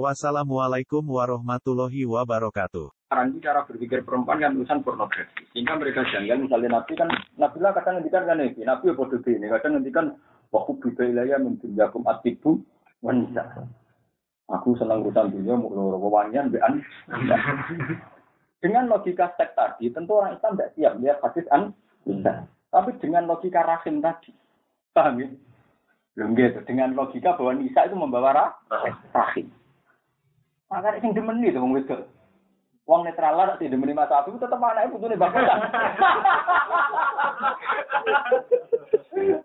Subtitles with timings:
[0.00, 2.88] Wassalamualaikum warahmatullahi wabarakatuh.
[3.12, 5.44] sekarang cara berpikir perempuan kan urusan pornografi.
[5.52, 9.20] Sehingga mereka janggal, misalnya Nabi kan, Nabi lah kadang ngendikan kan ini, Nabi ya bodoh
[9.20, 10.16] ini, kadang ngendikan,
[10.48, 12.64] waktu bida ilaya mendunyakum atibu
[13.04, 13.68] wanita.
[14.48, 16.80] Aku senang urusan dunia, mau wawanyan, bean.
[18.64, 21.76] Dengan logika seks tadi, tentu orang Islam tidak siap lihat hadis an
[22.08, 22.48] bisa.
[22.72, 24.32] Tapi dengan logika rahim tadi,
[24.96, 25.28] paham ya?
[26.16, 26.64] Belum gitu.
[26.64, 28.56] Dengan logika bahwa Nisa itu membawa rah-
[29.12, 29.52] rahim.
[30.72, 32.08] Maka yang demen itu, wong wedok.
[32.88, 35.14] Wong netral lah tidak demeni Mas Abi tetep anake putune.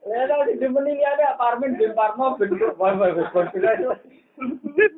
[0.07, 3.21] Ya tau di demeni ini ada Parmin bin Parmo bentuk bapak itu.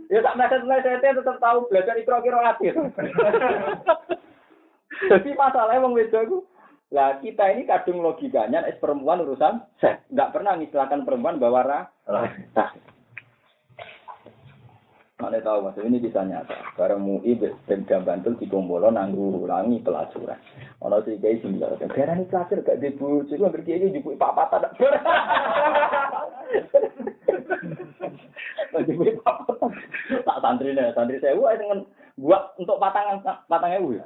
[0.08, 2.80] Ya tak meset meset tetep tahu belajar ikro kira akhir.
[5.12, 6.38] Jadi masalahnya wong wedok itu
[6.96, 10.08] lah kita ini kadung logikanya es perempuan urusan seks.
[10.16, 11.84] Nggak pernah ngistilahkan perempuan bawa rah.
[15.20, 16.56] Mana tahu mas, ini bisa nyata.
[16.80, 17.36] Bareng MUI
[17.68, 20.40] Pemda Bantul di Gombolo nanggu ulangi pelacuran.
[20.80, 24.80] Ono si kiai sing bilang, "Gara ini pelacur gak dibujuk, ngerti ini jupuk papa tak."
[28.88, 29.60] Jupuk papa
[30.24, 31.84] tak santri nih, santri saya gua dengan
[32.16, 33.20] buat untuk patangan
[33.52, 34.00] patang ewu.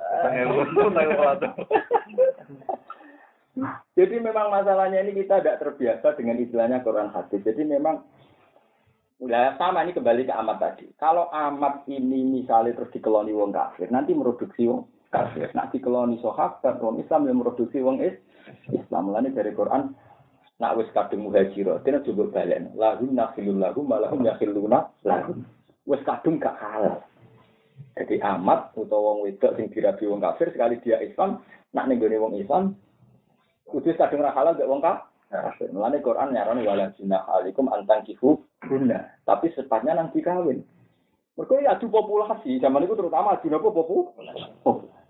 [3.94, 7.46] Jadi memang masalahnya ini kita tidak terbiasa dengan istilahnya Quran hadis.
[7.46, 8.02] Jadi memang
[9.22, 10.86] Udah sama ini kembali ke amat tadi.
[10.98, 15.54] Kalau amat ini misalnya terus dikeloni wong kafir, nanti mereduksi wong kafir.
[15.54, 18.18] Nanti dikeloni sahabat, wong Islam yang mereduksi wong is
[18.74, 19.14] Islam.
[19.14, 19.94] Lalu dari Quran,
[20.58, 22.74] nak wis kadung muhajiro, tina coba balen.
[22.74, 25.46] Lahum nakhilul lahum, malahum yakhiluna lahum.
[25.86, 27.06] Wis kadung gak halal.
[27.94, 31.46] Jadi amat utawa wong wedok sing dirabi wong kafir sekali dia Islam,
[31.78, 32.74] nak nenggone wong Islam,
[33.70, 35.13] kudu kadung ra halal gak wong kafir.
[35.74, 39.10] Mulane Quran nyarani wala junah alaikum antang kifu guna.
[39.26, 40.62] Tapi sepatnya nanti kawin.
[41.34, 42.62] Mereka ya adu populasi.
[42.62, 44.14] Zaman itu terutama adu popu?
[44.62, 45.04] Populasi.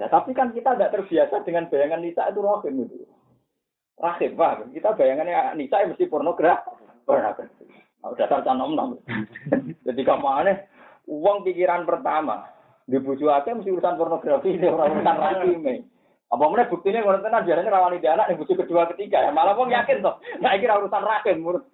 [0.00, 3.06] Ya, tapi kan kita tidak terbiasa dengan bayangan Nisa itu rahim itu.
[4.00, 4.72] Rahim, paham?
[4.72, 6.74] Kita bayangannya Nisa mesti pornografi.
[7.04, 7.68] Pornografi.
[8.02, 8.90] Nah, dasar canom nom.
[9.86, 10.66] Jadi kamu aneh,
[11.06, 12.50] uang pikiran pertama.
[12.82, 15.86] Di buju mesti urusan pornografi, ini orang urusan rahim.
[16.32, 19.52] Apa mana buktinya kalau tenan biasanya rawani dia anak yang butuh kedua ketiga ya malah
[19.52, 20.16] wong yakin toh.
[20.40, 21.68] Nah kira urusan rahim menurut.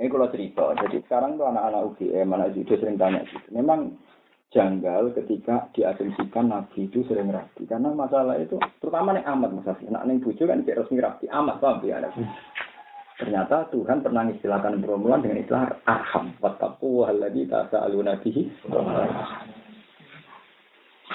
[0.00, 3.52] Ini kalau cerita, jadi sekarang tuh anak-anak UGM, anak judo sering tanya gitu.
[3.52, 4.00] Memang
[4.48, 7.68] janggal ketika diasumsikan Nabi itu sering rapi.
[7.68, 9.76] Karena masalah itu, terutama nih amat masalah.
[9.84, 12.00] Nak neng bujo kan tidak resmi rapi, amat paham ya.
[13.18, 16.32] Ternyata Tuhan pernah istilahkan perempuan dengan istilah arham.
[16.40, 18.48] Wattaku wahalladhi tasa'aluna bihi.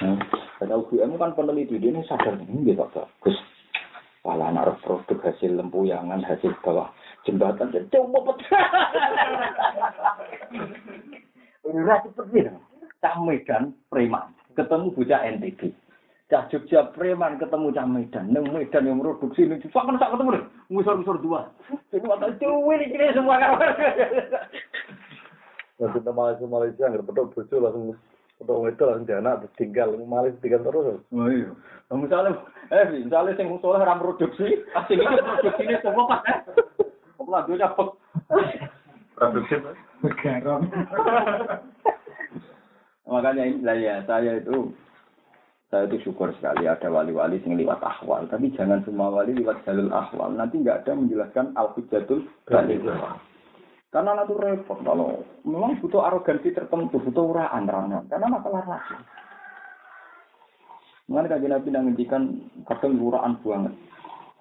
[0.03, 0.17] Nah,
[0.63, 3.35] kata UGM kan peneliti ini sadar ini gitu bagus.
[4.23, 6.87] Malah naruh produk hasil lempuyangan, hasil bawah
[7.27, 8.39] jembatan dan coba
[11.63, 12.55] Ora seperti itu.
[13.03, 15.75] Cah Medan preman ketemu bocah NTB.
[16.31, 18.31] Cah Jogja preman ketemu cah Medan.
[18.31, 20.43] Neng Medan yang produksi ini cuma kan sak ketemu deh.
[20.71, 21.51] Musor-musor dua.
[21.91, 23.59] Jadi waktu cuwi ini semua kan.
[25.83, 27.99] Nanti kita Malaysia Malaysia nggak betul bojo langsung
[28.43, 30.99] betul itu langsung anak terus tinggal Malaysia tinggal terus.
[31.15, 31.49] Oh iya.
[31.87, 32.35] Nah, misalnya,
[32.75, 36.43] eh, misalnya sing musola ram produksi, asing itu produksi ini semua kan.
[37.15, 37.87] Apa lah dia dapat
[39.13, 39.55] Produksi
[40.19, 40.67] garam.
[43.07, 44.73] Makanya inilah ya, saya itu
[45.69, 48.25] saya itu syukur sekali ada wali-wali yang lewat ahwal.
[48.27, 50.33] Tapi jangan semua wali lewat jalur ahwal.
[50.33, 52.81] Nanti nggak ada menjelaskan al-hujatul balik.
[53.93, 58.09] Karena itu repot kalau memang butuh arogansi tertentu, butuh uraan rangan.
[58.09, 59.05] Karena masalah rakyat.
[61.05, 62.23] Mengenai kajian Nabi yang ngendikan
[62.65, 63.77] kadang uraan banget.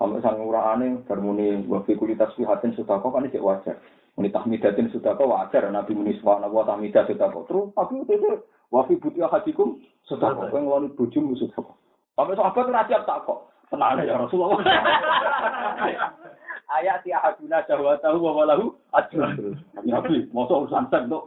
[0.01, 3.77] Sampai sang uraane bermuni wafi kulitas fihatin sudako kan itu wajar.
[4.17, 5.69] Muni tahmidatin sudako wajar.
[5.69, 7.45] Nabi muni subhanahu wa tahmidah sudako.
[7.45, 8.41] Terus tapi itu
[8.73, 10.49] wafi butia hajikum sudako.
[10.49, 11.77] Yang ngelani bujumu sudako.
[12.17, 13.53] Sampai sahabat siap tak kok.
[13.69, 14.65] Tenang ya Rasulullah.
[16.73, 19.61] Ayat si ahaduna syahwatahu wa walahu ajrun.
[19.85, 21.23] Nabi, masa urusan seks tuh.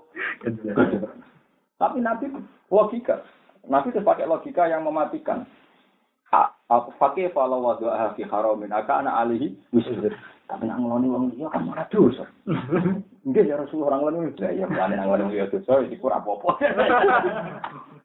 [1.77, 2.33] Tapi Nabi
[2.73, 3.21] logika.
[3.69, 5.45] Nabi itu pakai logika yang mematikan.
[6.65, 7.85] Aku pakai kalau wadu
[8.17, 10.17] fi haramin aka anak alihi wisir.
[10.49, 12.25] Tapi nak ngeloni wong dia kan malah dosa.
[13.25, 16.57] Enggak ya Rasulullah orang ngeloni ya ya berani nang ngeloni ya dosa itu kurang apa-apa.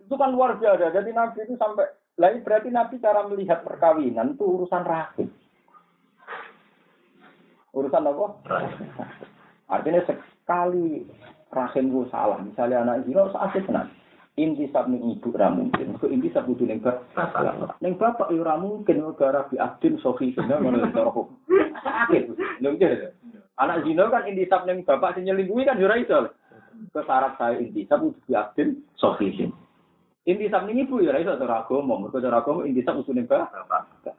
[0.05, 0.93] itu kan luar biasa.
[0.93, 1.89] Jadi Nabi itu sampai
[2.21, 5.33] Lah ini berarti Nabi cara melihat perkawinan itu urusan rahim.
[7.71, 8.27] Urusan apa?
[9.71, 11.07] Artinya sekali
[11.55, 13.87] rahimku salah, misalnya anak zina harus asik tenan.
[14.39, 15.99] Inti sab ning ibu ra mungkin.
[15.99, 17.77] Kok inti sab kudu ning bapak.
[17.83, 21.35] Ning bapak yo ra mungkin gara bi abdin sofi zina ngono cara hukum.
[21.83, 22.39] Sakit.
[22.63, 23.11] Nggih.
[23.59, 26.31] Anak zina kan inti sab ning bapak sing nyelingkuhi kan yo ra iso.
[26.95, 29.53] Kesyarat saya inti sab kudu bi abdin sofi zina.
[30.25, 32.01] Inti sab ibu yo ra iso cara agama.
[32.01, 34.15] Mergo cara agama inti sab ning bapak.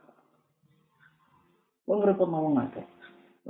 [1.90, 3.01] Wong repot mau ngake.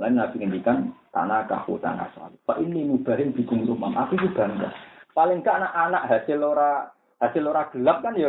[0.02, 2.34] Lain nabi ngendikan tanah kahu tanah soal.
[2.42, 3.94] Pak ini mubahin bikum rumah.
[4.02, 4.74] Aku itu bangga.
[5.14, 6.90] Paling gak anak-anak hasil ora
[7.22, 8.26] hasil ora gelap kan ya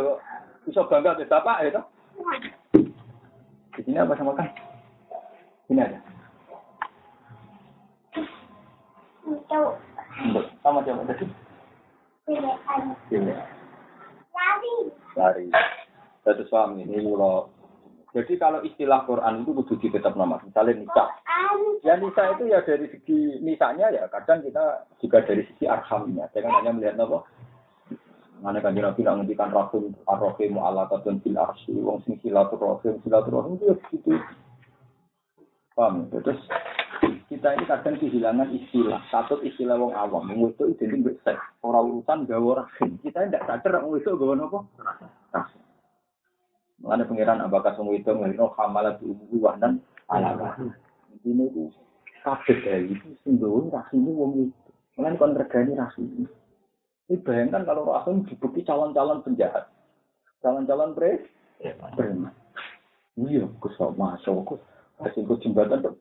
[0.62, 1.84] bisa bangga ke bapak ya toh.
[3.74, 4.46] Di sini apa sama kan?
[5.66, 5.98] Ini ada.
[10.62, 11.26] Sama siapa tadi?
[14.38, 14.74] lari.
[15.18, 15.46] Lari.
[16.22, 17.50] Satu suami ini kalau
[18.14, 20.38] jadi kalau istilah Quran itu kudu tetap nama.
[20.46, 20.86] Misalnya.
[20.86, 21.58] Quran.
[21.82, 26.30] Ya nisa itu ya dari segi nisanya ya kadang kita juga dari segi arhamnya.
[26.30, 27.26] Jangan hanya melihat apa.
[28.38, 31.74] Mana kan Nabi nak ngendikan rahim arrohim ala katun bil arsi.
[31.74, 34.10] Wong sing silaturahim silaturahim itu ya begitu.
[35.74, 36.06] Paham?
[36.14, 36.22] ya?
[36.22, 36.40] Terus
[37.26, 39.02] kita ini kadang kehilangan istilah.
[39.10, 40.30] Satu istilah wong awam.
[40.30, 41.42] Wong itu identik mbek seks.
[41.66, 42.94] Ora urusan gawe rahim.
[43.02, 44.58] Kita tidak sadar wong itu apa?
[46.94, 50.70] Mengenai pengiran apakah semua itu mengenai hamalat ibu wahdan ala wahdan.
[51.26, 51.66] Ini itu
[52.22, 54.70] kabeh dari itu singgung rahim wong itu.
[54.94, 56.30] Mengenai kon regani rahim.
[57.10, 59.66] Ini bayangkan kalau rahim dibukti calon-calon penjahat.
[60.38, 61.26] Calon-calon pre
[61.98, 62.30] preman.
[63.18, 64.54] Iya, kusok masuk.
[64.54, 64.62] Kus.
[65.02, 65.98] Kasih gue jembatan tuh.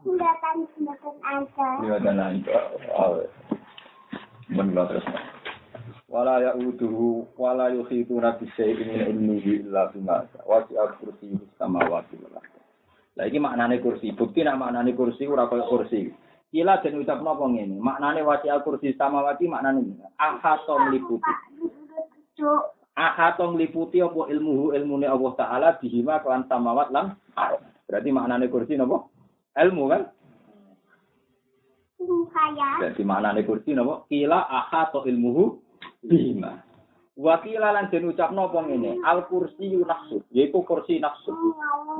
[0.00, 1.68] Jembatan-jembatan aja.
[1.84, 2.48] Iya dan nanti.
[4.48, 5.04] Menurut terus.
[6.10, 12.42] Wala ya uduhu wala yuhitu nabi syai'in min ilmihi illa bima wasi'a kursi samawati wal
[12.42, 12.58] ardh.
[13.14, 14.10] Lah iki maknane kursi.
[14.18, 16.10] Bukti nak maknane kursi ora koyo kursi.
[16.50, 17.78] Kila den ucap napa ngene?
[17.78, 20.06] Maknane wasi'a kursi samawati maknane ngene.
[20.18, 21.30] Ahato meliputi.
[22.34, 22.74] Duduk.
[22.98, 27.14] Ahato meliputi apa ilmuhu ilmune Allah taala bihima kelan samawat lan.
[27.86, 29.06] Berarti maknane kursi napa?
[29.54, 30.02] Ilmu kan?
[32.82, 34.10] Berarti maknane kursi napa?
[34.10, 35.69] Kila ahato ilmuhu
[36.04, 36.62] bima.
[37.20, 41.36] Wakila lan den ucapno apa ngene, al kursi nafsu, yaiku kursi nafsu.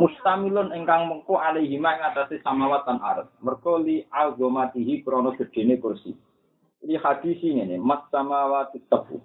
[0.00, 3.28] Mustamilun ingkang mengko alaihi ma ing atase samawat lan ardh.
[3.44, 6.16] Merko li azamatihi krana gedene kursi.
[6.80, 9.20] Ini hadis ngene, mat samawati tebu.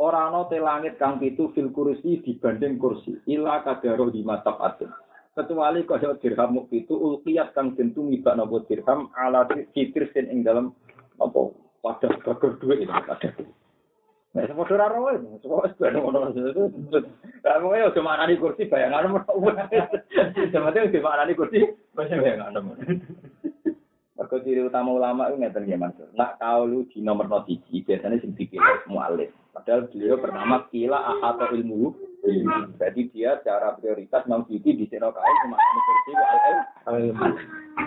[0.00, 3.20] Ora ana te langit kang pitu fil kursi dibanding kursi.
[3.28, 4.88] Ila kadaro di matap atin.
[5.34, 9.44] Kecuali kaya dirham muk pitu ulqiyat kang den tumibak napa dirham ala
[9.76, 10.72] fitir sin ing dalam
[11.20, 11.52] apa
[11.84, 13.63] pada bager duit ini duit.
[14.34, 16.34] Nah, semua ora roe, wis ben ngono.
[17.46, 19.22] Lah mung yo cuma anani kursi bayangan men.
[20.50, 21.62] Semate wis anani kursi
[21.94, 22.98] bayangan men.
[24.18, 25.94] Mergo ciri utama ulama itu ngeten ya Mas.
[26.18, 29.30] Nak kaulu di nomor no siji biasanya sing dipilih mualif.
[29.54, 31.94] Padahal beliau bernama Kila Ahato Ilmu.
[32.78, 36.10] Jadi dia secara prioritas Imam Siti di sini kau cuma ini kursi
[36.86, 36.96] al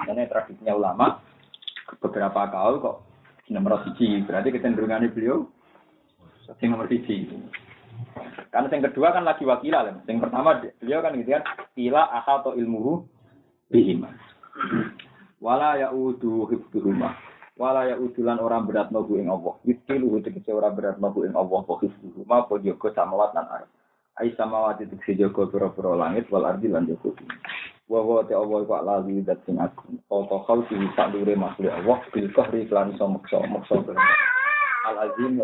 [0.03, 1.07] Karena tradisinya ulama
[1.99, 2.97] beberapa kaul kok
[3.51, 4.23] nomor siji.
[4.23, 5.47] Berarti kecenderungannya beliau
[6.55, 7.27] sing nomor siji.
[8.47, 9.91] Karena yang kedua kan lagi wakila.
[10.07, 11.43] Yang pertama beliau kan gitu kan
[11.75, 13.03] Kila Ahato Ilmuhu
[13.69, 14.09] bihima.
[15.43, 17.13] Wala ya'udu hifduhuma.
[17.59, 19.59] Wala ya'udu lan orang berat nobu ing Allah.
[19.67, 21.61] Yudkilu tegese ora berat nobu ing Allah.
[21.61, 23.69] Wa hifduhuma apa jaga samawat lan arep.
[24.17, 27.35] Ai samawat itu tegese jaga pira-pira langit wal ardi lan jaga bumi.
[27.87, 30.01] Wa wa ta Allah wa la dat sing agung.
[30.09, 33.77] Auto khalqi sak dure makhluk Allah bil qahri lan iso maksa maksa
[34.87, 35.37] Al azim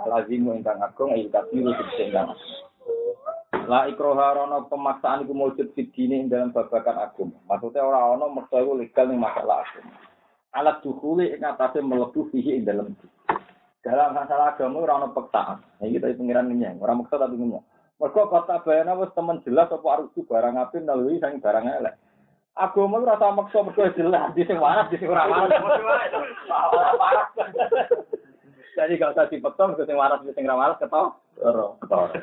[0.00, 0.16] wa agung.
[0.16, 2.68] Al azim ingkang agung tegese ingkang agung.
[3.70, 7.38] La ikroha rono pemaksaan iku mujud fidine ing dalam babakan agama.
[7.46, 9.94] Maksudnya ora ono maksa iku legal ning masalah agama.
[10.58, 12.94] Alat dukuli ing atase mlebu fihi ing dalam
[13.86, 15.62] dalam masalah agama ora ono peksaan.
[15.62, 17.62] Nah, iki tadi pengiran ngenyang, ora maksa tapi ngenyang.
[18.00, 21.94] Mergo kota bayana wis temen jelas apa harus barang apik nalui sing barang elek.
[22.58, 25.62] Agama ora tau maksa mergo jelas di sing waras di sing ora waras.
[26.58, 28.18] Ora waras.
[28.80, 31.20] Jadi gak usah dipeksa mergo sing waras di sing ketok.
[31.44, 32.16] Ora ketok.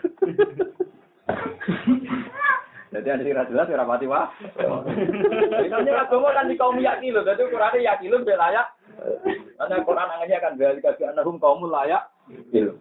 [2.89, 4.33] Jadi ada sing jelas ora pati wah.
[4.41, 7.21] Ini namanya agama kan di kaum yakin loh.
[7.21, 8.67] Jadi Quran yakin loh layak.
[9.61, 12.09] Karena Quran angannya kan balik ke anahum kaum layak.
[12.49, 12.73] Gitu.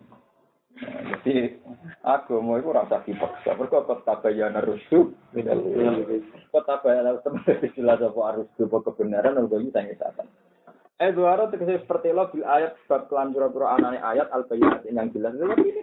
[0.80, 1.60] Jadi
[2.00, 3.60] agama itu rasa dipaksa.
[3.60, 5.12] Mereka kota bayana rusuh.
[6.48, 7.44] Kota bayana teman
[7.76, 9.92] jelas apa harus apa kebenaran atau ini tanya.
[10.96, 15.12] Eh duara tegese seperti lo bil ayat sebab kelan pura-pura anane ayat al bayyinat yang
[15.12, 15.36] jelas.
[15.36, 15.76] Ini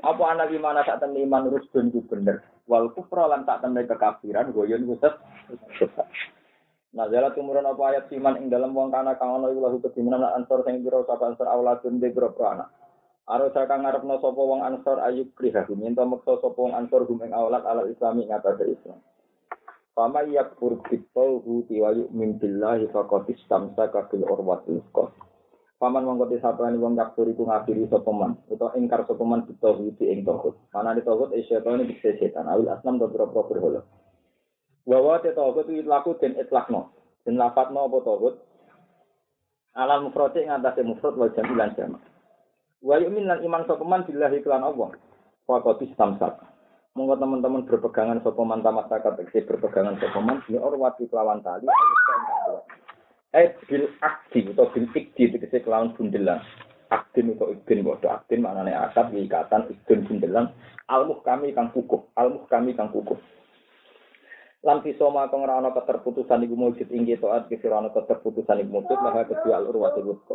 [0.00, 2.40] apa anak gimana saat temen iman rusdun itu bener.
[2.64, 5.20] Wal kufra tak temen kekafiran goyon sesat.
[6.96, 10.24] Nah, jala tumurun apa ayat siman ing dalam wong kana kang ana iku lahu lan
[10.40, 12.72] ansor sing pira sapa ansor auladun de pira anak.
[13.28, 17.36] Aro saka ngarepno sapa wong ansor ayub kriha minta meksa sapa wong ansor hum ing
[17.36, 19.04] aulad ala islami ngatasé Islam.
[19.98, 25.10] Fama yakfur bitauhu wa yu'min billahi faqad istamsaka bil urwatil wuthqa.
[25.82, 30.22] Paman mongko disapani wong yakfur iku ngafiri sapa man utawa ingkar sapa man bitauhu ing
[30.22, 30.54] tauhid.
[30.70, 33.80] Mana di tauhid e setan iki setan awil asnam do pira-pira berhala.
[34.86, 36.94] Bahwa te tauhid itu laku den itlakno.
[37.26, 38.34] Den lafadzno apa tauhid?
[39.82, 42.06] Alam mufrad ing atase mufrad wal jamilan jamak.
[42.86, 44.94] Wa yu'min lan iman sapa man billahi kelan Allah.
[45.42, 46.57] Faqad istamsaka.
[46.96, 51.68] Monggo teman-teman berpegangan sapa man tamasaka tegese berpegangan sapa man bi orwati kelawan tali
[53.36, 56.40] Eh bil akdi atau bil ikdi tegese kelawan bundelan.
[56.88, 60.48] Akdin atau ikdin bodoh akdin maknane akad ikatan ikdin bundelan
[60.88, 63.20] almuh kami kang kukuh almuh kami kang kukuh
[64.64, 68.98] Lan pisoma kang ora ana keterputusan iku mujud ing taat kira ana keterputusan iku mujud
[68.98, 70.34] maka kedua al urwati wuthqa.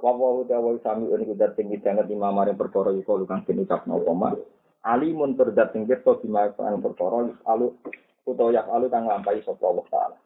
[0.00, 4.40] Wa wa sami niku dat sing dijanget imam maring perkara iku kang den ucapno apa
[4.84, 7.76] alimun terdat sing pirsa bima perkara alu
[8.24, 10.16] utawa yak alu kang lampahi sapa Allah taala.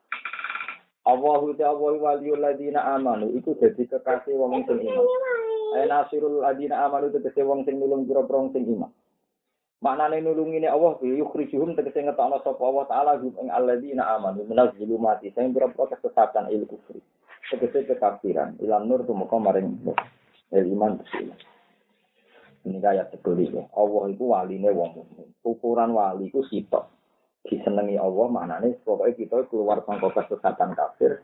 [1.05, 5.05] Allahu ta'ala waliyul ladina amanu iku dadi kekasih wong sing iman.
[5.77, 8.89] Ay nasirul ladina amanu tegese wong sing nulung pira-pira wong sing iman.
[9.85, 14.73] Maknane nulungine Allah bi yukhrijuhum tegese ngetokno sapa Allah taala hum ing alladzina amanu minal
[14.81, 17.05] zulumati sing pira-pira kesesatan il kufri.
[17.53, 19.77] Tegese kekafiran ilan nur tumeka maring
[20.57, 21.54] iman bismillah.
[22.65, 23.69] Ini kayak sebeli ya.
[23.77, 25.29] Allah itu waline wong mukmin.
[25.45, 26.89] Ukuran wali itu sitok.
[27.45, 31.21] Disenengi Allah maknane pokoknya kita keluar sangka kesesatan kafir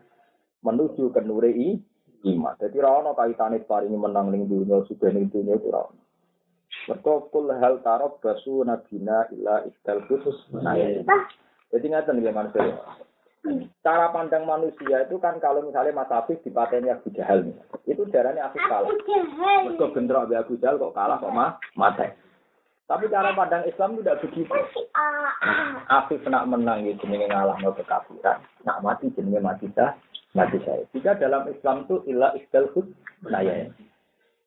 [0.61, 1.81] menuju ke nure i
[2.29, 2.53] iman.
[2.61, 6.01] Jadi ra ono kaitane paringi menang ning dunia sudah ning dunia itu ra ono.
[6.87, 10.37] Mergo kul hal tarab basu nabina illa istal khusus.
[10.53, 10.77] Nah,
[11.73, 12.77] jadi ngaten ya manusia.
[13.81, 17.57] Cara pandang manusia itu kan kalau misalnya Mas Afif dipateni Abu Jahal nih,
[17.89, 18.85] itu darahnya Afif kalah.
[19.65, 22.13] Mergo bentrok Abu Abu Jahal kok kalah kok mah mate.
[22.85, 24.53] Tapi cara pandang Islam tidak begitu.
[25.89, 28.45] Afif nak menang itu jenenge ngalah no kekafiran.
[28.61, 29.97] Nak mati jenenge mati sah,
[30.37, 30.85] mati saya.
[30.93, 32.69] Jika dalam Islam itu ilah isdal
[33.25, 33.73] nah ya.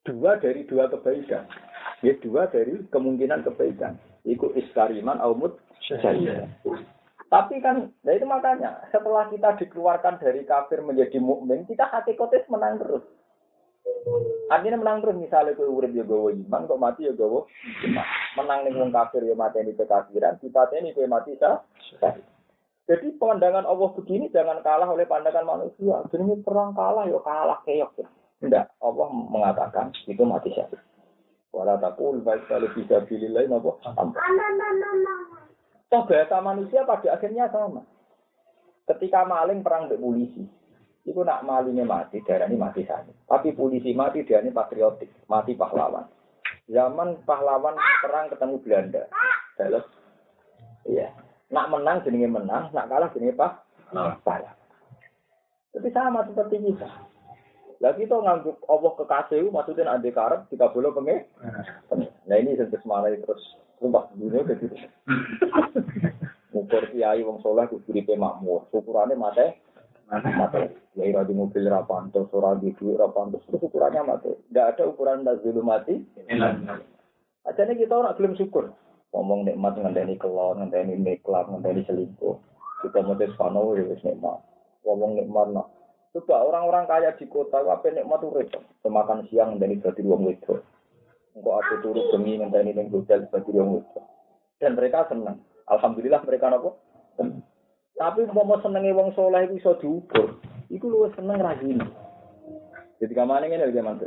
[0.06, 1.48] Dua dari dua kebaikan.
[2.06, 3.98] Ya dua dari kemungkinan kebaikan.
[4.22, 6.46] Iku iskariman aumut syahid.
[7.32, 12.46] Tapi kan, nah itu makanya setelah kita dikeluarkan dari kafir menjadi mukmin, kita hati kotes
[12.46, 13.02] menang terus.
[14.52, 17.48] Artinya menang terus misalnya kue urip ya iman, kok mati ya gawa
[17.88, 18.06] iman.
[18.36, 21.64] Menang nih wong kafir ya mati ini kekafiran, kita ini kue mati sah.
[22.84, 26.04] Jadi pandangan Allah begini jangan kalah oleh pandangan manusia.
[26.12, 28.04] Jadi perang kalah ya kalah keok.
[28.44, 30.76] Tidak, Allah mengatakan itu mati syahid.
[31.54, 33.72] Wala takul baik kalau bisa pilih lain apa?
[35.92, 37.84] Toh bahasa manusia pada akhirnya sama.
[38.84, 40.44] Ketika maling perang dengan polisi,
[41.04, 43.12] itu nak malingnya mati, darah ini mati saja.
[43.28, 46.04] Tapi polisi mati, dia ini patriotik, mati pahlawan.
[46.68, 49.02] Zaman pahlawan perang ketemu Belanda,
[49.56, 49.84] dalam,
[50.88, 51.12] iya.
[51.52, 53.52] Nak menang jenenge menang, nak kalah jenenge pak,
[54.24, 54.56] kalah.
[55.76, 56.88] Tapi sama seperti kita.
[57.84, 61.20] Lah kita ngangguk Allah kekasih, maksudnya ada karep, kita boleh pengen.
[62.24, 63.44] Nah ini sentuh semalai terus
[63.84, 64.76] Sumpah dunia kayak gitu.
[66.56, 68.64] Ukur kiai wong soleh kudu uripe makmur.
[68.72, 69.60] Ukurannya mate
[70.08, 70.72] mate.
[70.96, 73.44] Ya ira di mobil ra pantes, ora di duit ra pantes.
[73.44, 74.40] Terus ukurannya mate.
[74.48, 76.00] Enggak ada ukuran nazulu mati.
[77.44, 78.72] Ajane kita ora gelem syukur.
[79.12, 82.40] Ngomong nikmat ngenteni kelon, ngenteni niklat, ngenteni selingkuh.
[82.82, 84.40] Kita mesti pano ya wis nikmat.
[84.88, 85.68] Ngomong nikmat nak.
[86.16, 88.64] Coba orang-orang kaya di kota, apa nikmat tuh repot.
[88.80, 90.62] Semakan siang dari dadi wong wedok.
[91.34, 94.06] Engkau aku turu demi ngenteni ning hotel sebagai wong wedok.
[94.62, 95.42] Dan mereka senang.
[95.66, 96.78] Alhamdulillah mereka nopo.
[97.98, 100.38] Tapi umpama senenge wong soleh iku iso diukur.
[100.70, 101.82] Iku luwih seneng ra gini.
[103.02, 104.06] Jadi kamane ngene lho mantu.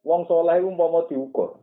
[0.00, 1.60] Wong soleh iku umpama diukur.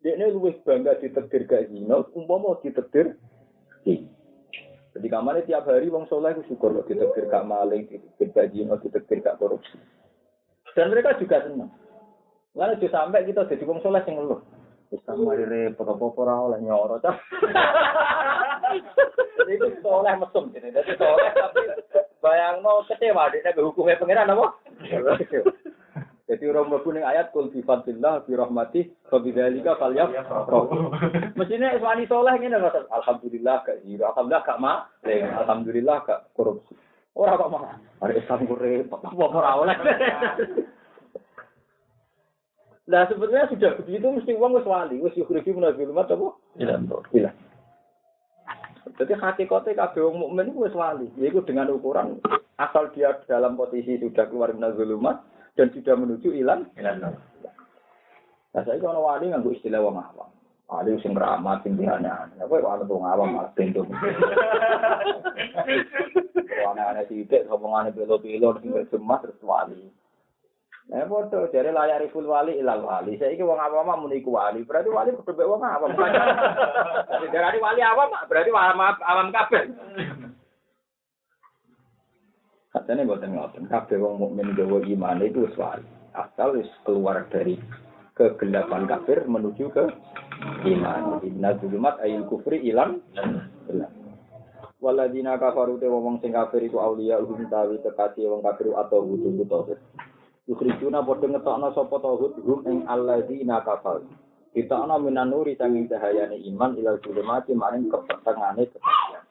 [0.00, 3.18] Dekne luwih bangga ditetir gak zina, umpama ditetir
[4.90, 8.78] Jadi kamane tiap hari wong soleh iku syukur kok ditetir gak maling, ditetir gak zina,
[8.78, 9.74] ditetir gak korupsi.
[10.78, 11.70] Dan mereka juga senang.
[12.58, 14.42] Lalu juga sampai kita jadi wong soleh sing ngeluh.
[14.90, 17.14] Wis mari repot apa ora oleh nyoro cah.
[19.40, 20.74] Jadi itu soleh mesum jadi.
[20.74, 21.62] Jadi soleh tapi
[22.18, 24.46] bayangno kecewa dia ke hukumnya pangeran apa?
[26.30, 30.10] Jadi orang mlebu ning ayat kul bi fadlillah bi rahmati fa bidzalika falyaf.
[31.38, 32.58] Mestinya wani soleh ngene.
[32.90, 36.74] Alhamdulillah gak zina, alhamdulillah gak ma, alhamdulillah gak korupsi.
[37.14, 37.74] Ora kok malah.
[38.02, 39.02] Ada Islam repot.
[39.02, 39.76] Apa ora oleh.
[42.90, 46.34] Nah sebetulnya sudah begitu mesti uang wis wali, wis yukhriju min dzulumat apa?
[46.58, 46.74] Iya.
[47.14, 47.30] Bila.
[48.98, 52.18] Jadi hakikatnya kabeh wong mukmin itu wis wali, yaitu dengan ukuran
[52.58, 55.22] asal dia dalam posisi sudah keluar min dzulumat
[55.54, 56.66] dan sudah menuju ilan.
[58.50, 60.26] Nah saya kalau wali nganggo istilah wong awam.
[60.66, 62.26] Wali sing keramat sing dihana.
[62.34, 63.86] Ya kowe wali wong awam malah bentuk.
[66.66, 69.94] Wana-wana sithik ngomongane pilo-pilo sing terus wali.
[70.90, 73.14] Nah, foto dari layar full wali ilal wali.
[73.14, 74.66] Saya ini wong mah muni iku wali.
[74.66, 75.94] Berarti wali kudu mbek wong awam.
[75.94, 79.70] Jadi wali awam berarti awam awam kabeh.
[82.74, 83.70] Katanya buatan ngoten.
[83.70, 85.86] Kabeh wong mukmin gawa iman itu wali.
[86.10, 87.54] Asal wis keluar dari
[88.18, 89.94] kegelapan kafir menuju ke
[90.74, 91.22] iman.
[91.22, 92.98] Inna zulumat ayil kufri ilang.
[94.82, 99.46] Waladina kafaru te wong sing kafir iku auliya hum tawi kekasih wong kafir atau wudu
[99.46, 99.78] tauhid.
[100.50, 104.02] Yukhrijuna padha ngetokno sapa tauhid hum ing alladzina kafar.
[104.50, 109.22] Kita ana minan nuri sanging cahayane iman ilal zulumati maring kepetengane kekasih.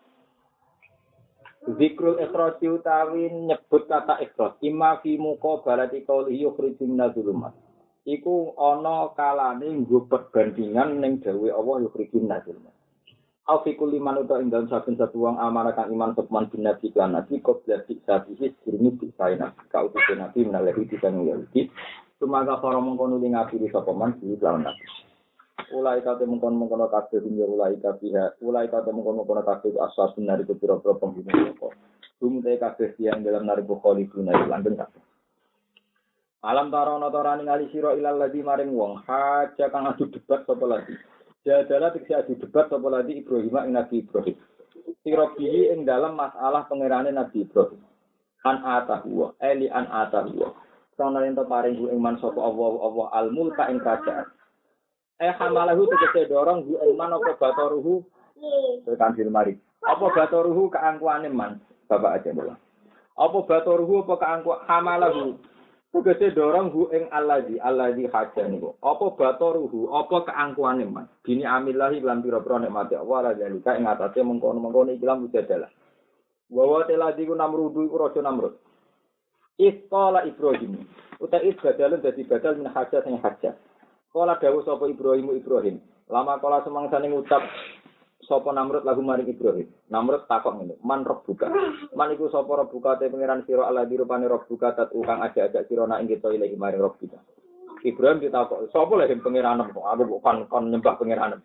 [1.75, 7.51] Zikrul ikhrasi utawi nyebut kata ikhras imma fi muqabalati qawli yukhriju minadz zulumat.
[8.07, 12.78] Iku ana kalane nggo perbandingan ning dawuh Allah yukhriju minadz zulumat.
[13.49, 17.17] Afikul liman uta ing dalam saben satu wong amanah kang iman sopman bin nabi kan
[17.17, 19.65] nabi qabla sabihi sirni bisa nabi.
[19.73, 21.65] Kau tuh nabi menalehi bisa Yahudi
[22.21, 24.85] Sumaga para mengkono ing ngapiri sapa man di lawan nabi.
[25.73, 31.33] Ulai kate mengkono-mengkono kabeh dunya ulai kabeh ulai kate mengkono-mengkono kabeh asas dari kepira-pira penghuni
[31.49, 31.73] apa
[32.21, 35.01] Dum te kabeh yang dalam nari bukholi guna langgeng kabeh.
[36.45, 39.01] Alam tarono torani ngali sira ilal ladzi maring wong.
[39.09, 40.93] Haja kang adu debat sapa lagi
[41.47, 44.35] Jadalah tegese adu debat sapa lagi Ibrahim ing Nabi Ibrahim.
[45.07, 47.79] Sirobihi ing dalam masalah pangerane Nabi Ibrahim.
[48.43, 50.51] An atahu eli an atahu.
[50.99, 54.27] Sono yen to paring ing man sapa Allah Allah al mulka ing kerajaan.
[55.23, 58.03] Eh hamalahu tegese dorong ku ing man apa batoruhu
[58.83, 59.55] tekan mari.
[59.87, 61.63] Apa batoruhu keangkuhane man?
[61.87, 62.59] Bapak aja bola.
[63.15, 65.39] Apa batoruhu apa keangkuh hamalahu
[65.89, 68.77] Tegese dorong hu ing allazi allazi haja niku.
[68.77, 71.09] Apa batoruhu, apa keangkuhane man.
[71.25, 75.69] Bini amillahi lan pira-pira nikmati Allah la zalika ing atase mengkono-mengkono iki lan mujadalah.
[76.53, 78.53] Wa wa teladi ku namrudu iku raja namrud.
[79.57, 80.85] Iqala Ibrahim.
[81.17, 83.57] Uta is badalun dadi badal min haja sing haja.
[84.13, 85.81] Kala dawuh sapa Ibrahim Ibrahim.
[86.05, 87.41] Lama kala semangsane ngucap
[88.29, 89.65] sapa Namrud lagu maring Ibrahim.
[89.89, 91.49] Namrud takok ngene, "Man rabbuka?"
[91.97, 96.05] Man iku sapa rabbuka te pangeran sira ala dirupane rabbuka tat ukang ajak-ajak sira nak
[96.05, 97.17] ing kita ilahi maring rabbuka.
[97.81, 101.41] Ibrahim ditakok, "Sapa lha sing pangeranem kok aku kon kon nyembah pangeranem?"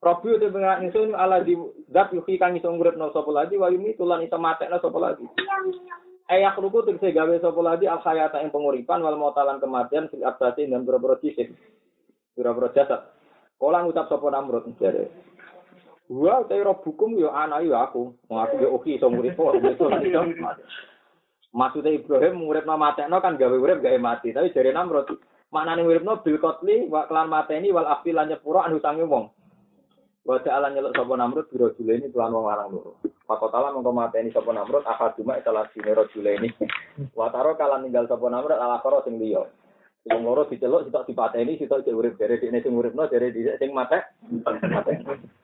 [0.00, 1.58] Rabbi te pangeran ingsun ala di
[1.90, 5.26] zat yuhi kang iso nguripno sapa lagi wa yumi tulan iso matekno sapa lagi.
[6.30, 10.64] Ayah ruku tegese gawe sapa lagi al hayata ing penguripan wal mautalan kematian fil abdati
[10.70, 11.20] dan boro-boro.
[13.60, 14.72] Kala ngucap sapa Namrud.
[16.10, 18.10] Gua te hukum yo anak yo aku.
[18.26, 19.54] Wong aku yo oke iso kok.
[21.50, 24.34] Maksudnya Ibrahim nguripno matekno kan gawe urip gawe mati.
[24.34, 25.06] Tapi jare Namrud
[25.54, 29.30] maknane nguripno bil kotli wa kelan mateni wal afi lan nyepuro anu sange wong.
[30.26, 32.98] Wa ta'ala nyeluk sapa Namrud biro ini kelan wong larang loro.
[33.26, 35.94] Pakotala mengko mateni sapa Namrud akaduma salah sine
[36.38, 36.50] ini.
[37.18, 39.42] Wa taro kalan ninggal sapa Namrud ala karo sing liya.
[40.06, 43.70] Sing loro diceluk sitok dipateni sitok cek urip jare dene sing uripno jare dhisik sing
[43.74, 44.06] mate.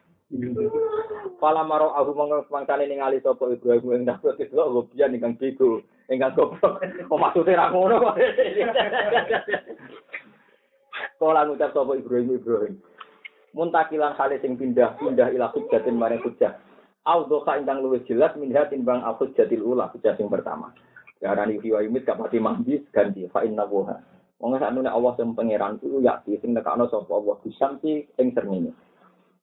[1.39, 2.11] Pala maro aku
[2.51, 4.11] mangkane ningali sapa Ibrahim ing
[4.43, 6.83] itu lobian ingkang bego, ingkang goblok.
[6.83, 8.17] Kok maksude ra ngono kok.
[11.23, 12.75] Kala ngucap sapa Ibrahim Ibrahim.
[13.55, 16.59] Muntakilan kali sing pindah-pindah ila hujjatin maring hujjah.
[17.07, 20.75] Audhoka ingkang luwih jelas minha timbang al hujjatil ula hujjah sing pertama.
[21.23, 23.62] Darani fi wa yumit kapati mambis ganti fa inna.
[23.62, 28.75] Wong saknune Allah sing pangeran ku yakti sing nekakno sapa Allah bisamti ing srengenge.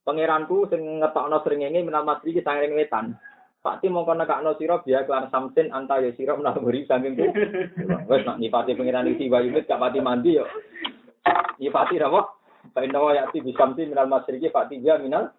[0.04, 3.16] Pangeranku sing ngetokno srengenge minal masri ki sanging wetan.
[3.64, 7.24] Pakti mongko nekakno sira biya kelan samsin anta ya sira menaburi saking ku.
[8.12, 10.44] Wes nak nipati pangeran iki wa yumit gak pati mandi yo.
[11.56, 12.20] Nipati apa?
[12.76, 15.32] Fa inna wa yati bisamti minal masri ki pakti biya minal.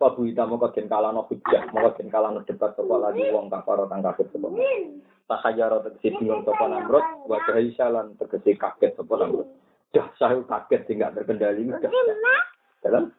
[0.00, 4.00] Pabu ita mongko den kalano hujjah, mongko den kalano debat sapa lagi wong kafaro kang
[4.00, 4.48] kafir sapa.
[5.28, 9.44] Tahayaro tegese bingung sapa Namrud, wa lan tegese kaget sapa Namrud.
[9.92, 11.92] Dah saya kaget tidak terkendali dah.
[12.80, 13.12] Dalam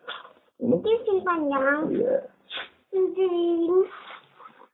[0.61, 1.89] ini Ini panjang.
[1.89, 2.17] Iya.
[2.93, 3.29] Ini.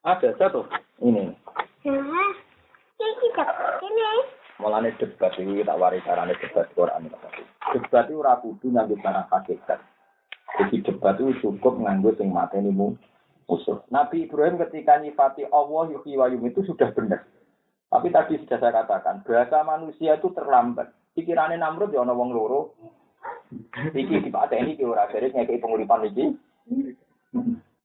[0.04, 0.68] Ada satu.
[1.00, 1.32] Ini.
[1.88, 2.32] Nah.
[3.00, 3.46] Ini kita.
[3.82, 4.04] Ini.
[4.58, 7.08] Mulane debat iki tak wari carane debat Quran.
[7.72, 9.80] Debat itu ora kudu nganggo cara hakikat.
[10.58, 12.98] Jadi debat itu cukup nganggo sing mateni mu
[13.48, 13.86] usul.
[13.94, 17.24] Nabi Ibrahim ketika nyifati Allah yuhyi wa itu sudah benar.
[17.88, 20.92] Tapi tadi sudah saya katakan, bahasa manusia itu terlambat.
[21.16, 22.76] Pikirannya Namrud ya ana wong loro.
[23.96, 26.36] Iki dipateni ki ora dari ngekeki penguripan iki.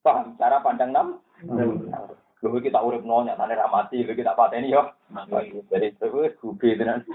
[0.03, 1.09] Paham cara pandang nam?
[2.43, 4.91] Lho kita urip no nyatane ra mati, lho kita pateni yo.
[5.71, 7.07] Jadi terus gubi tenan.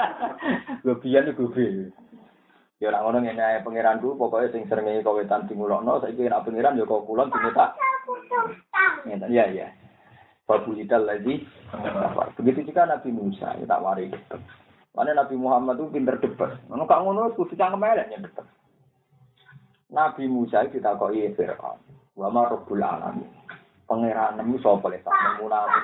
[0.84, 1.92] Gobian itu gubi.
[2.80, 6.88] Ya ora ngono ngene ae pangeranku, pokoke sing srengenge kawetan dimulokno, saiki nek pangeran ya
[6.88, 7.76] kok kulon diminta.
[9.04, 9.68] Ngeten ya ya.
[10.48, 11.44] Babu hidal lagi.
[12.40, 14.08] Begitu juga Nabi Musa, ya tak wari
[14.96, 16.56] Mana Nabi Muhammad itu pinter debat.
[16.72, 18.48] Ngono kak ngono kudu cangkem elek ya debat.
[19.92, 21.78] Nabi Musa itu ditakoki Firaun.
[22.16, 23.28] Wa ma rabbul alamin.
[23.84, 25.80] Pangeran nemu sapa le sak nemu nabi.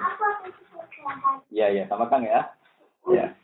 [1.52, 2.48] Iya iya sama Kang ya.
[3.12, 3.36] Ya.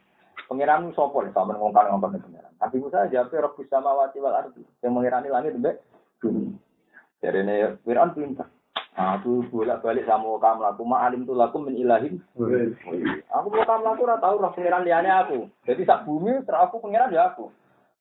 [0.49, 2.55] Pangeran nemu sapa le sak ngongkon ngongkon pangeran.
[2.57, 4.65] Nabi Musa jawab Rabbus samawati wal ardi.
[4.81, 5.85] Yang mengirani langit mbek
[6.25, 6.57] bumi.
[7.21, 7.55] Jadi ini
[7.85, 8.49] Firaun pinter.
[8.99, 12.19] Aku bolak balik sama kamu laku, ma alim tuh laku min ilahin.
[13.31, 15.47] Aku mau kamu laku, ora tahu roh pengiran liane aku.
[15.71, 17.47] Jadi sak bumi, terus aku pengiran ya aku.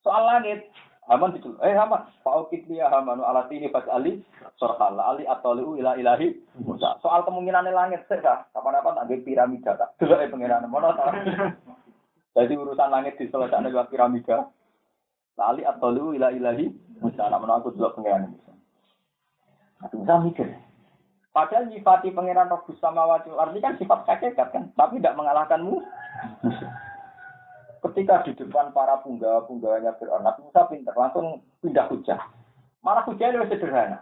[0.02, 0.66] Soal langit,
[1.06, 4.26] Haman itu, eh Haman, Faukit dia Hamanu ala tini pas Ali,
[4.58, 6.34] sorhal Ali atau liu ila ilahi.
[6.82, 9.94] Soal kemungkinan langit, saya kapan-kapan tak piramida tak.
[10.02, 11.14] Dulu eh pengiran, mana tak?
[12.42, 14.50] Jadi urusan langit diselesaikan lewat piramida.
[15.38, 16.74] Ali atau liu ila ilahi.
[17.06, 18.52] Musa, namun aku dulu pengiran Musa.
[19.86, 20.50] Aku bisa mikir.
[21.38, 25.86] Padahal nyifati pangeran Rabbus Samawati Ardi kan sifat hakikat kan, tapi tidak mengalahkanmu.
[27.86, 32.18] Ketika di depan para punggawa-punggawanya Fir'aun, Nabi Musa pinter, langsung pindah hujah.
[32.82, 34.02] Malah hujahnya lebih sederhana.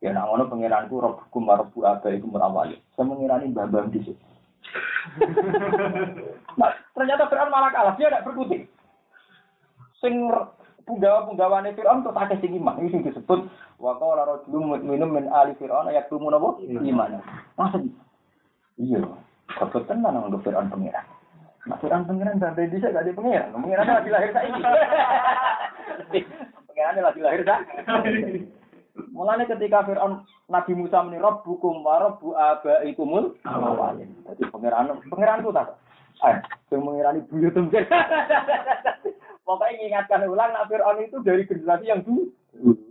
[0.00, 2.80] Ya nak ngono pangeranku Rabbukum wa Rabbu abaikum awali.
[2.96, 4.24] Saya mengirani mbah-mbah di situ.
[6.64, 8.72] nah, ternyata Fir'aun malah kalah, dia tidak berkutik.
[10.00, 10.32] Sing
[10.86, 12.80] punggawa-punggawane Fir'aun terus akeh sing iman.
[12.80, 13.48] Ini sing disebut
[13.80, 17.20] wa qala rajulun mu'minun min ali fir'aun yaktumu napa iman.
[17.56, 17.82] Maksud
[18.76, 19.00] iya,
[19.56, 21.04] kok tenan nang Fir'aun pengiran.
[21.68, 23.52] Nah, Fir'aun pengiran sampai bisa gak ada pengiran.
[23.52, 24.60] Pengiran lagi lahir saiki.
[26.72, 28.40] Pengiran lagi lahir saiki.
[29.12, 34.08] Mulanya ketika Fir'aun Nabi Musa meni rabbukum wa rabbu abaikumul awalin.
[34.28, 35.76] Jadi pengiran pengiran itu tak.
[36.20, 36.36] Eh,
[36.68, 37.84] yang mengirani buyut mungkin.
[39.50, 42.30] Pokoknya mengingatkan ulang, nak Fir'aun itu dari generasi yang dulu.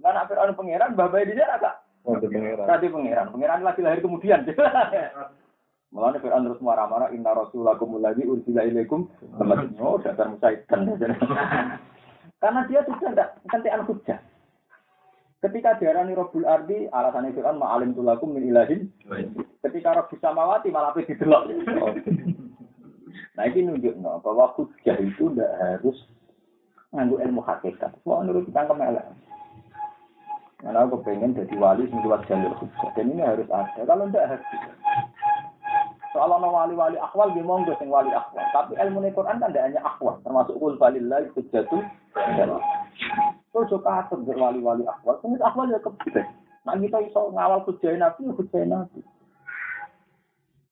[0.03, 1.75] Nah, nak Fir'aun pangeran, babai di sana agak.
[2.67, 4.43] Tadi pangeran, pangeran lagi lahir kemudian.
[5.95, 9.07] Mulanya Fir'aun terus marah-marah, inna rasulakum lagi ursila ilaikum.
[9.79, 10.83] Oh, dasar musaitan.
[12.43, 14.19] Karena dia sudah tidak kentian hujah.
[15.39, 18.91] Ketika diarani Robul Ardi, alasannya Fir'aun ma'alim tulakum min ilahin.
[19.63, 21.47] Ketika Rabbus Samawati malah didelok.
[23.39, 25.95] Nah ini nunjukno bahwa hujah itu tidak harus
[26.93, 27.93] nganggu ilmu hakikat.
[28.01, 29.05] Semua menurut kita kemelek.
[30.59, 32.89] Karena aku pengen jadi wali sing luas jalur hujah.
[32.97, 33.81] Dan ini harus ada.
[33.87, 34.47] Kalau tidak harus.
[36.09, 38.43] Soal ono wali-wali akwal di monggo sing wali akwal.
[38.51, 41.79] Tapi ilmu Quran kan tidak hanya akwal, termasuk kul balillah hujjatu.
[43.53, 45.21] Terus juga katut wali-wali akwal.
[45.21, 46.27] Sing akwal ya kebet.
[46.67, 48.99] Nah kita iso ngawal hujah nabi, hujah nabi.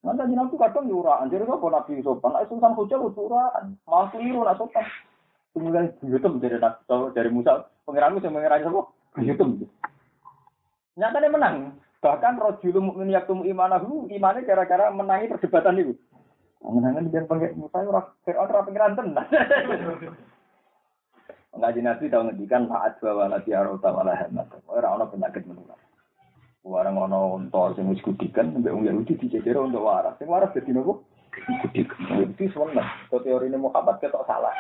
[0.03, 1.32] Nanti nabi kadang yuraan.
[1.32, 2.36] Jadi apa nabi sopan?
[2.36, 3.80] Nah, sultan hujah yuraan.
[3.88, 4.84] Malah keliru sopan.
[5.58, 6.62] Kemudian YouTube dari
[7.17, 7.65] dari Musa.
[7.89, 8.82] Pengiranmu yang mengirani apa?
[9.17, 9.65] YouTube.
[10.93, 11.56] Nyatanya menang.
[11.98, 15.93] Bahkan rojul mukmin yaktum imanahu, imannya gara-gara menangi perdebatan itu.
[16.62, 19.26] Menangan dia pengen Musa ora Fir'aun ora pengiran tenan.
[21.58, 24.46] Ngaji Nabi tahu ngedikan saat dua wala tiarota wala hemat.
[24.70, 25.82] Ora ono penyakit menular.
[26.62, 30.13] Warang ono unta sing wis kudikan mbek wong Yahudi dijejer untuk waras.
[30.22, 31.02] Sing waras dadi nopo?
[31.34, 32.30] Kudikan.
[32.38, 34.54] Itu teori ini Muhammad ketok salah.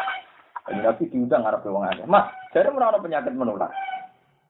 [0.67, 2.07] Nabi diundang ngarep wong akeh.
[2.07, 3.71] Mas, jare ora ono penyakit menular.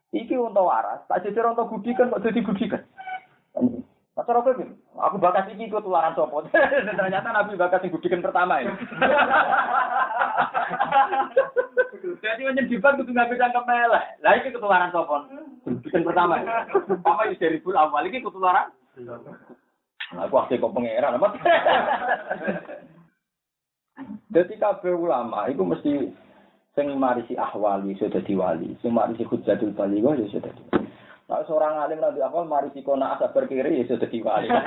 [0.10, 2.82] Iki untuk waras, tak jejer untuk gudikan kok jadi gudikan.
[4.18, 4.66] Mas Ora kowe
[4.98, 6.42] aku bakas iki ikut tularan sopo.
[6.98, 8.74] Ternyata Nabi bakas sing gudikan pertama ya.
[12.18, 14.06] Jadi menyedihkan kudu nggak bisa kemelek.
[14.26, 15.22] Lah iki ketularan sopo.
[15.70, 16.42] Gudikan pertama.
[16.66, 18.74] Pertama itu dari bulan awal iki ketularan.
[20.18, 21.28] Aku akeh kok pangeran apa?
[24.30, 26.14] Jadi kabeh ulama itu mesti
[26.78, 30.86] sing marisi ahwali sudah diwali, sing marisi hujjatul baligh ya sudah diwali.
[31.28, 34.48] Nah, seorang alim nabi awal marisi kona asap berkiri ya sudah diwali.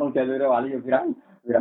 [0.00, 1.60] Wong jalur wali ya.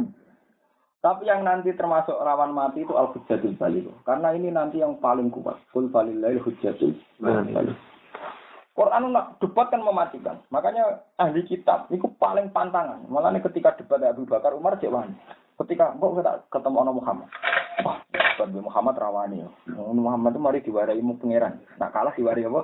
[1.06, 3.86] Tapi yang nanti termasuk rawan mati itu al hujjatul baligh.
[4.02, 5.62] Karena ini nanti yang paling kuat.
[5.70, 7.78] Kul falillahil hujjatul baligh.
[8.76, 10.44] Quran nak debat kan mematikan.
[10.52, 13.08] Makanya ahli kitab itu paling pantangan.
[13.08, 15.16] Malah ketika debat Abu Bakar Umar cek wani.
[15.56, 17.30] Ketika kok kita ketemu orang Muhammad.
[17.88, 19.48] Wah, debat Muhammad rawani.
[19.80, 21.64] Muhammad itu mari diwarai mu pangeran.
[21.80, 22.62] Nak kalah diwarai apa?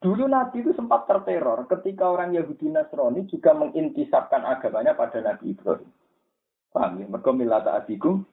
[0.00, 5.88] Dulu Nabi itu sempat terteror ketika orang Yahudi Nasrani juga mengintisapkan agamanya pada Nabi Ibrahim.
[6.72, 7.06] Paham ya?
[7.12, 8.24] Mereka milata Ibrahim.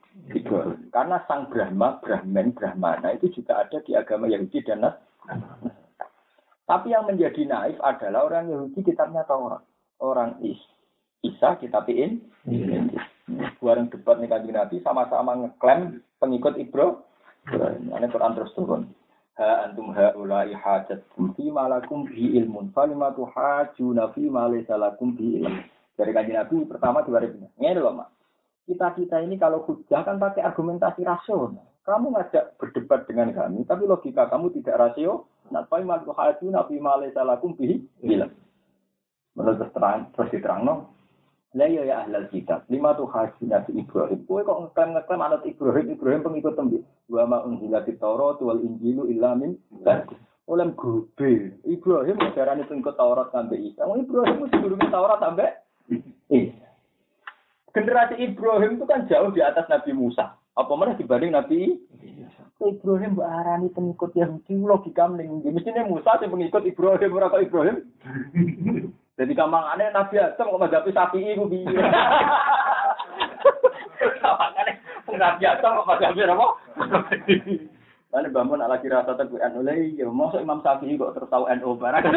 [0.96, 5.81] Karena sang Brahma, Brahman, Brahmana itu juga ada di agama Yahudi dan Nasrani.
[6.71, 9.60] Tapi yang menjadi naif adalah orang Yahudi kitabnya Taurat.
[9.99, 10.55] Orang Is
[11.19, 12.23] Isa kitabiin.
[13.60, 17.03] Bareng debat nih kanjeng Nabi sama-sama ngeklaim pengikut Ibrahim.
[17.91, 18.88] Ini Quran terus turun.
[19.36, 25.12] Ha antum haula'i hajatum fi ma lakum bi ilmun falima tuhajuna fi ma laysa lakum
[25.12, 25.67] bi ilm.
[25.99, 27.51] Dari kanjeng Nabi pertama dua ribu.
[27.60, 28.10] Ini loh, Mak.
[28.63, 31.67] Kita-kita ini kalau hujah kan pakai argumentasi rasional.
[31.84, 35.27] Kamu ngajak berdebat dengan kami, tapi logika kamu tidak rasio.
[35.51, 38.31] Nah, falima tuhajuna fi ma laysa lakum bi ilm.
[39.35, 40.75] Menurut terang, terus diterang no.
[41.51, 44.23] Lah ya ya ahlal kitab, lima tuh haji Nabi Ibrahim.
[44.23, 46.79] Kowe kok ngeklaim ngeklaim anak Ibrahim, Ibrahim pengikut tembi.
[47.11, 50.15] Wa ma unzila Taurat wal Injilu illa min ba'di.
[50.47, 51.59] Oleh gobe.
[51.67, 53.83] Ibrahim ajaran itu pengikut Taurat sampai Isa.
[53.83, 55.51] Wong Ibrahim itu sebelumnya Taurat sampai
[56.31, 56.67] Isa.
[57.75, 60.40] Generasi Ibrahim itu kan jauh di atas Nabi Musa.
[60.62, 61.82] Apa mana dibanding Nabi
[62.62, 67.82] Ibrahim mbak arani pengikut Yahudi logika mending mestinya Musa sing pengikut Ibrahim ora kok Ibrahim.
[69.17, 71.65] Jadi gampang aneh Nabi Adam kok madzhab Syafi'i ku piye?
[74.21, 74.74] Makanya
[75.10, 76.47] Nabi Adam kok madzhab apa?
[78.12, 81.50] Mana bangun ala kira rasa teguh NU lagi, ya masuk Imam Syafi'i kok terus tahu
[81.50, 82.06] NU barang.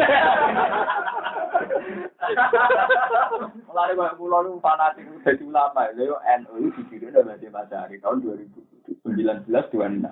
[3.69, 8.23] Mulai banyak pulau lu fanatik jadi ulama, ya NU itu didirikan oleh Mbak Masari tahun
[8.23, 10.09] 2019 26.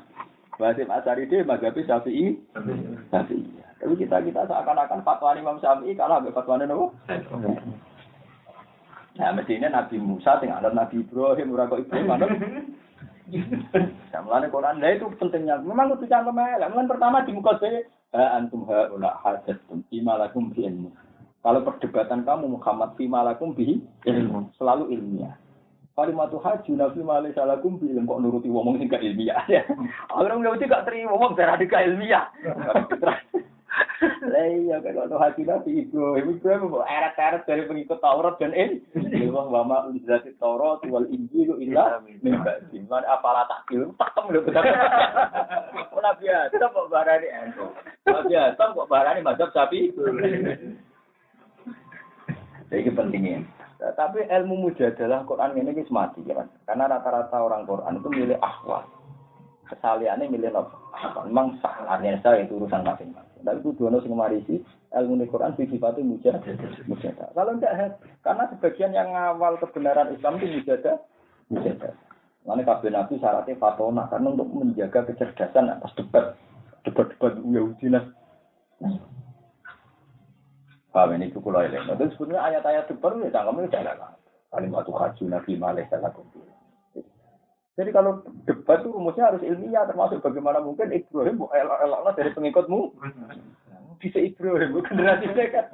[0.54, 2.38] Basim Asari dia mazhabi Syafi'i.
[3.10, 3.50] Syafi'i.
[3.82, 6.94] Tapi kita kita seakan-akan fatwa Imam Syafi'i kalah ambek fatwa nopo?
[9.14, 12.10] Nah, mestinya Nabi Musa tinggal Nabi Ibrahim, ora Ibrahim.
[14.14, 15.62] Nah, mulane Quran lah itu pentingnya.
[15.62, 16.70] Memang kudu cangkem elek.
[16.70, 17.82] Mulane pertama di muka saya,
[18.14, 20.66] antum haula hadattum bima lakum bi.
[21.44, 25.36] Kalau perdebatan kamu Muhammad bima lakum bi ilmu, selalu ilmiah.
[25.94, 29.44] Kalimatu haji nabi malai salakum bi kok nuruti wong sing gak ilmiah.
[30.18, 32.32] Orang nggak gak terima wong darah gak ilmiah.
[34.24, 38.82] Lah iya kan kalau haji nabi Ibrahim Ibrahim mau eret-eret dari pengikut Taurat dan ini.
[39.30, 42.88] Wong wa ma unzilati Taurat wal Injil illa min ba'di.
[42.88, 44.48] Man apala takil pakem lho.
[46.04, 47.70] Nabi Adam kok barani ento.
[48.08, 49.94] Nabi Adam kok barani mazhab sapi.
[52.74, 53.46] Jadi pentingnya.
[53.78, 56.50] Tapi ilmu mujadalah Quran ini wis mati ya kan.
[56.66, 58.90] Karena rata-rata orang Quran itu milih akhwat.
[59.70, 60.74] Kesaliannya milih apa?
[61.30, 63.42] Memang salah saya itu urusan masing-masing.
[63.46, 64.56] Tapi itu dua sing marisi
[64.90, 66.58] ilmu di Quran sifatnya mujadah.
[66.90, 67.28] Mujadah.
[67.38, 70.98] Kalau enggak karena sebagian yang ngawal kebenaran Islam itu mujadah.
[71.54, 71.94] Mujadah.
[72.44, 76.36] Mana kabeh nabi syaratnya fatona karena untuk menjaga kecerdasan atas debat
[76.84, 78.04] debat-debat nah.
[80.94, 81.90] Paham ini itu kalau eling.
[81.90, 83.98] Nah, Itu sebenarnya ayat-ayat debat ya itu jalan.
[84.54, 86.14] Kalimat haji nabi malih salah
[87.74, 92.94] Jadi kalau debat itu rumusnya harus ilmiah, termasuk bagaimana mungkin Ibrahim bu elok dari pengikutmu.
[93.98, 95.74] Bisa Ibrahim, generasi mereka.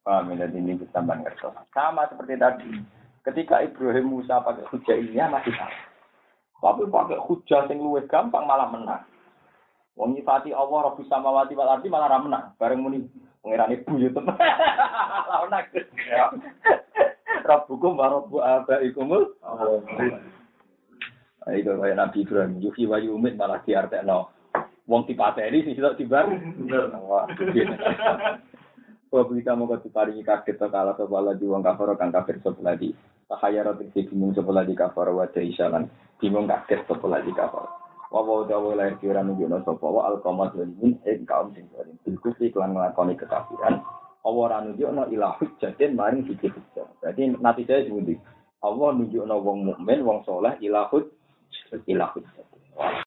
[0.00, 1.52] Paham ya, ini kita ngerti.
[1.76, 2.70] Sama seperti tadi.
[3.22, 5.92] Ketika Ibrahim Musa pakai hujah ilmiah masih salah.
[6.62, 9.04] Tapi pakai hujah yang luwes gampang malah menang.
[9.98, 12.56] Wong nyifati Allah Rabbi samawati wal ardi malah ra menang.
[12.56, 13.04] Bareng muni
[13.42, 14.14] pengirane buyut.
[15.30, 15.78] Lawan aku.
[17.48, 19.34] Rabbukum wa rabbu abaikumul.
[21.50, 24.30] Itu kayak Nabi Ibrahim, Yuhi wa yumit malah diartekno.
[24.86, 26.30] Wong dipateni sing sitok tibar.
[27.10, 27.26] Wah,
[29.12, 32.96] Wa kamu kau diparingi kaget to kala sapa lagi wong kafir kang kafir sapa lagi.
[33.28, 35.84] Tahayara tekse bingung sapa lagi kafir wa jaisalan.
[36.16, 37.81] Bingung kaget sapa lagi kafir.
[38.12, 41.96] Wa wa dawa lahir kira nunjukno sapa wa alqamat zalim ing kaum sing zalim.
[42.04, 43.80] Bilkus iklan nglakoni kekafiran.
[44.20, 46.84] Allah ora nunjukno ila hujjatin maring siji hujjah.
[47.00, 48.20] Berarti nanti saya sebuti.
[48.60, 52.44] Allah nunjukno wong mukmin, wong soleh ila hujjah ila hujjah.